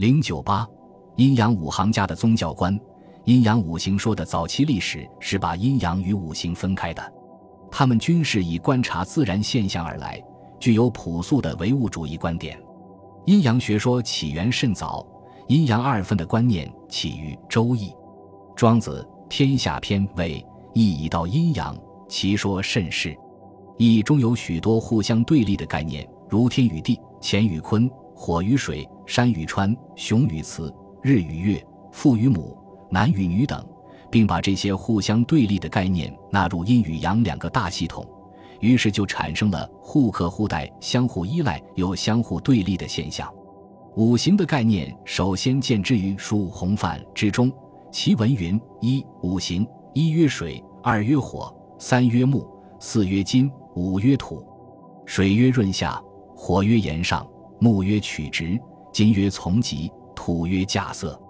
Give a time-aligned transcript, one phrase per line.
[0.00, 0.66] 零九八，
[1.16, 2.74] 阴阳五行家的宗教观。
[3.24, 7.12] 阴阳五行说的早期历史是把阴阳与五行分开的，
[7.70, 10.18] 他们均是以观察自然现象而来，
[10.58, 12.58] 具有朴素的唯物主义观点。
[13.26, 15.06] 阴阳学说起源甚早，
[15.48, 17.90] 阴阳二分的观念起于《周易》。
[18.56, 20.42] 庄子《天下篇》谓
[20.72, 21.76] ：“易以道阴阳，
[22.08, 23.14] 其说甚是。”
[23.76, 27.86] 易中有许多互相对立的概念，如天与地、乾与坤、
[28.22, 32.54] 火与水、山与川、雄与雌、日与月、父与母。
[32.90, 33.66] 男与女等，
[34.10, 38.06] 并把这些互相对立的概念纳入阴与阳两个大系统，
[38.60, 43.32] 于是就产生了互克互代、相互依赖又相互对立的现象。
[43.96, 47.50] 五行的概念首先见之于《书洪范》之中，
[47.90, 52.46] 其文云：一五行，一曰水，二曰火，三曰木，
[52.78, 54.44] 四曰金，五曰土。
[55.06, 55.98] 水曰润下，
[56.36, 57.26] 火曰炎上，
[57.60, 58.58] 木曰曲直，
[58.92, 61.20] 金曰从吉，土曰稼色。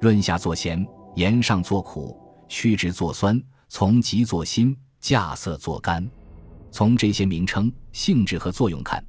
[0.00, 0.86] 润下作咸。
[1.16, 2.16] 盐上作苦，
[2.48, 6.08] 曲直作酸，从吉作辛，稼色作甘。
[6.70, 9.04] 从这些名称、性质和作用看，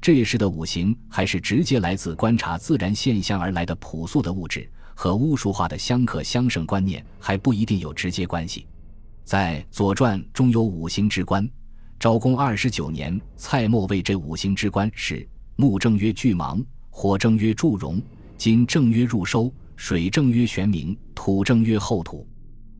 [0.00, 8.68] 这时的五行还是直接来自观察自然现象而来的朴素的物质，和巫术化的相克相生观念还不一定有直接关系。
[9.24, 11.46] 在《左传》中有五行之官，
[11.98, 18.00] 昭公二十九年，蔡瑁谓这五行之官是：木正曰巨芒，火正曰祝融，
[18.36, 19.52] 金正曰入收。
[19.76, 22.28] 水正曰玄冥，土正曰后土。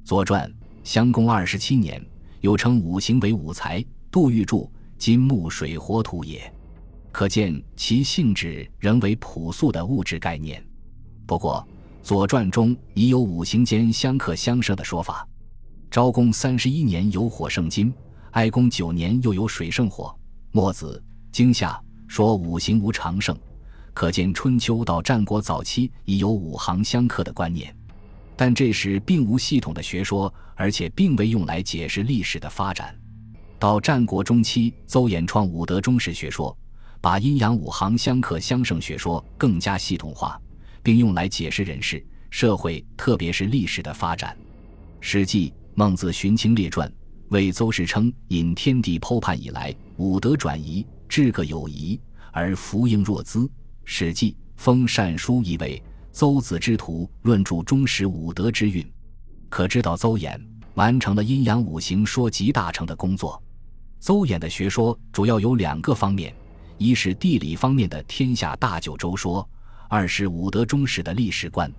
[0.05, 0.53] 左传
[0.85, 2.05] 襄公二十七年，
[2.43, 3.83] 又称五行为五才。
[4.11, 6.53] 杜预注：金木水火土也。
[7.11, 10.63] 可见其性质仍为朴素的物质概念。
[11.27, 11.67] 不过，
[12.03, 15.27] 左传中已有五行间相克相生的说法。
[15.91, 17.93] 昭公三十一年有火胜金，
[18.33, 20.15] 哀公九年又有水胜火。
[20.53, 23.39] 墨子经下说五行无常胜。
[23.95, 27.73] 可见春秋到战国早期已有五行相克的观念，
[28.35, 32.93] 但这时并无系统的学说，而且并未用来解释历史的发展。
[33.61, 36.57] 到战国中期，邹衍创五德中史学说，
[37.01, 40.37] 把阴阳五行相克相胜学说更加系统化，
[40.83, 44.37] 并用来解释人事、社会，特别是历史的发展。
[45.01, 46.89] 《史记·孟子荀卿列传》
[47.29, 52.01] 为邹氏称：“引天地剖判以来，五德转移，至个有宜，
[52.33, 53.41] 而福应若兹。”
[53.85, 55.83] 《史记·封禅书》意为
[56.13, 58.89] 邹子之徒论著中史五德之运，
[59.49, 60.41] 可知道邹衍
[60.75, 63.43] 完成了阴阳五行说集大成的工作。
[63.99, 66.33] 邹衍的学说主要有两个方面：
[66.79, 69.45] 一是地理方面的天下大九州说；
[69.89, 71.69] 二是五德中史的历史观。《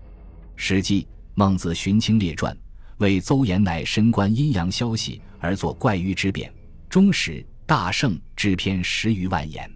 [0.57, 1.03] 史记·
[1.33, 2.53] 孟子荀卿列传》
[2.97, 6.53] 为邹衍乃深观阴阳消息而作怪喻之辩，
[6.89, 9.71] 中史大圣之篇十余万言。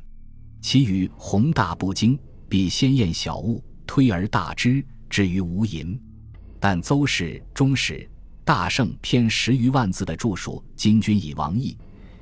[0.59, 2.19] 其余宏大不精，
[2.49, 5.97] 必先验小物，推而大之，至于无垠。
[6.59, 8.05] 但邹氏中史
[8.43, 11.77] 大圣篇十余万字的著述，今均已亡佚，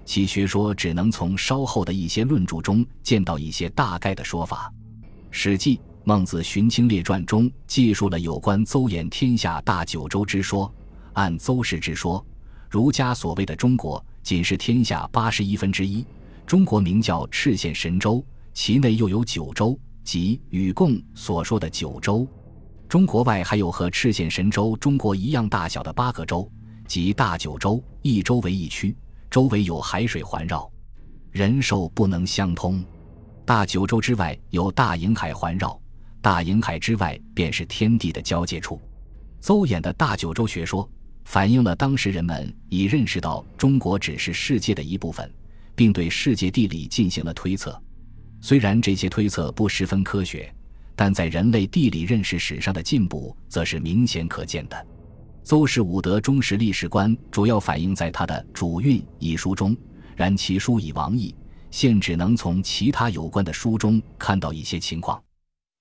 [0.06, 4.72] 其学说只能从稍后的一些论著中见到一些大概的说法。
[5.32, 10.72] 《史记·孟子荀卿列传》中记述了有关邹衍天下大九州之说。
[11.14, 12.24] 按邹氏之说，
[12.70, 16.04] 儒家所谓的中国，仅是天下八十一分之一。
[16.48, 18.26] 中国名叫赤县神州。
[18.56, 22.28] 其内又有九州，即禹贡所说的九州。
[22.88, 26.48] 中国外还有和赤县神州中国一样大小的八个州，
[26.88, 28.96] 即大九州，一州为一区，
[29.32, 30.72] 周围有海水环绕，
[31.32, 32.86] 人兽不能相通。
[33.44, 35.82] 大九州之外有大瀛海环绕，
[36.22, 38.80] 大瀛海之外便是天地的交界处。
[39.42, 40.88] 邹衍的大九州学说，
[41.26, 45.32] 反映了当时人们已认识到中国只是世界的一部分，
[45.76, 47.82] 并对世界地理进行了推测。
[48.42, 50.54] 虽然这些推测不十分科学，
[50.96, 54.88] 但在人类地理认识史上的进步则是明显可见的。
[55.44, 59.76] 邹氏五德忠实历史观主要反映在他的《主运》一书中，
[60.16, 61.34] 然其书已亡佚，
[61.72, 65.22] 现只能从其他有关的书中看到一些情况。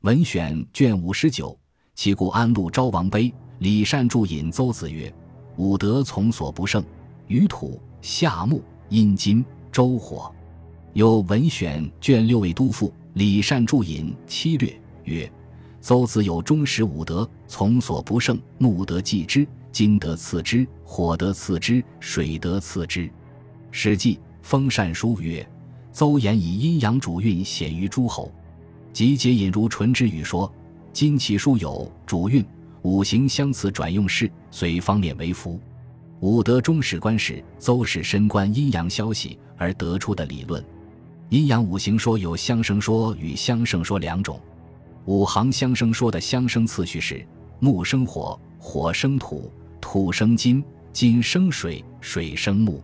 [0.03, 1.57] 文选卷五十九，
[1.95, 5.13] 其故安陆昭王碑，李善注引邹子曰
[5.57, 6.83] ：“五德从所不胜，
[7.27, 10.33] 于土、夏木、阴金、周火。”
[10.95, 15.31] 有文选卷六位都赋李善注引七略曰
[15.81, 18.39] ：“邹子有忠实五德，从所不胜。
[18.59, 23.07] 木德继之，金德次之，火德次之，水德次之。”
[23.71, 25.49] 《史记·封禅书》曰
[25.93, 28.31] ：“邹衍以阴阳主运显于诸侯。”
[28.93, 30.53] 集结引如纯之语说
[30.93, 32.45] ：“今其书有主运、
[32.83, 35.61] 五行相辞转用事，随方面为符。
[36.21, 40.65] 五德中史观是邹氏深观阴阳消息而得出的理论。”
[41.31, 44.39] 阴阳五行说有相生说与相胜说两种，
[45.07, 47.27] 五行相生说的相生次序是：
[47.59, 49.51] 木生火，火生土，
[49.81, 50.63] 土生金，
[50.93, 52.79] 金生水，水生木。《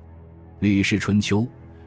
[0.61, 1.43] 吕氏春秋》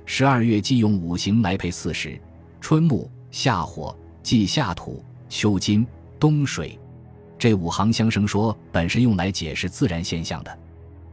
[0.05, 2.21] 十二月既用五行来配四时：
[2.59, 5.85] 春木、夏火、季夏土、秋金、
[6.19, 6.77] 冬水。
[7.41, 10.59] 这五行相生说本是用来解释自然现象的。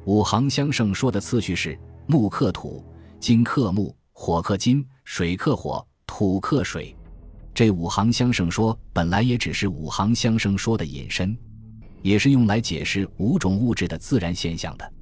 [0.04, 2.84] 五行相生说的次序是：木克土，
[3.19, 6.94] 金克木，火克金，水克火，土克水。
[7.54, 11.34] 这五行相生说本来也只是五行相生说的引申，
[12.02, 14.92] 也是用来解释五种物质的自然现象的。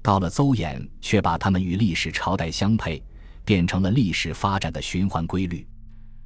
[0.00, 3.04] 到了邹衍，却把它们与历史朝代相配，
[3.44, 5.68] 变成了历史发展的循环规律。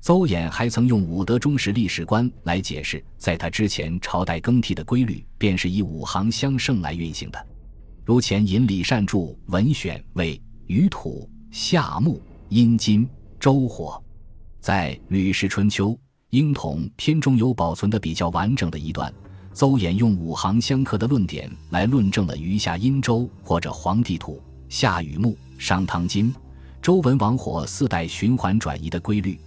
[0.04, 7.46] 邹衍还曾用武德中时历史观来解释，在他之前朝代更替的规律，便是以五行相胜来运行的。
[8.04, 12.20] 如前引李善注《文选》为“雨土夏木
[12.50, 13.08] 阴金
[13.40, 13.98] 周火”。
[14.60, 15.92] 在《吕氏春秋·
[16.28, 19.10] 婴童》篇中有保存的比较完整的一段，
[19.54, 26.30] 邹衍用五行相克的论点来论证了余下殷周或者黄帝土、夏禹木、商汤金、
[26.82, 29.40] 周文王火四代循环转移的规律。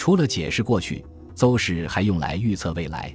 [0.00, 1.04] 除了解释过去，
[1.34, 3.14] 邹氏还用来预测未来。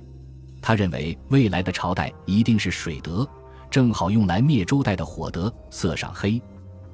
[0.61, 3.27] 他认为未来的朝代一定是水德，
[3.71, 6.39] 正好用来灭周代的火德，色上黑。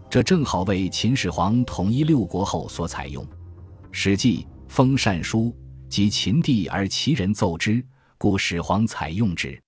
[0.09, 3.21] 这正好为秦始皇统一六国后所采用。
[3.91, 5.47] 《史记·封禅书》
[5.89, 7.83] 及秦帝而其人奏之，
[8.17, 9.49] 故始皇采用之。《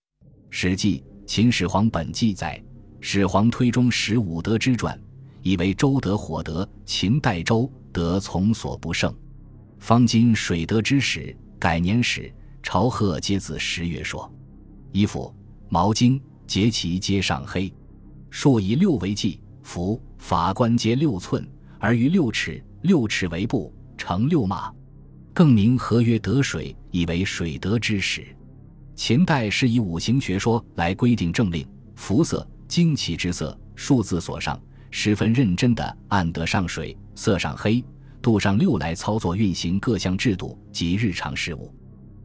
[0.50, 2.64] 史记·秦始皇本纪》载，
[3.02, 4.98] 始皇推中十五德之传，
[5.42, 9.14] 以为周德火德，秦代周德从所不胜。
[9.84, 12.34] 方今水德之始，改年始，
[12.64, 14.34] 朝贺皆自十月说。
[14.94, 15.36] 衣服、
[15.68, 17.70] 毛巾、节旗皆上黑。
[18.30, 21.46] 数以六为计，服法官皆六寸，
[21.80, 24.74] 而于六尺，六尺为布，乘六马。
[25.34, 28.26] 更名合曰得水，以为水德之始。
[28.96, 34.58] 秦代是以五行学说来规定政令、服色、旌旗之色、数字所上，
[34.92, 37.84] 十分认真地按得上水，色上黑。
[38.24, 41.72] 度上六来操作运行各项制度及日常事务。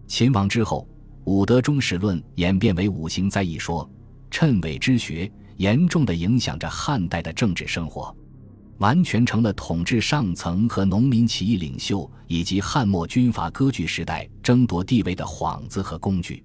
[0.07, 0.89] 秦王之后，
[1.25, 3.87] 武德中史论演变为五行灾一说，
[4.31, 8.17] 谶纬之学严重的影响着汉代的政治生活，
[8.79, 16.45] 完全成了统治上层和农民起义领袖以及汉末军阀割据时代争夺地位的幌子和工具。